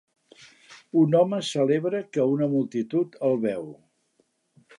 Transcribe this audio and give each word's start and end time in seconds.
Un 1.01 1.13
home 1.19 1.41
celebra 1.49 2.01
que 2.17 2.25
una 2.37 2.49
multitud 2.55 3.19
el 3.31 3.41
veu 3.49 3.71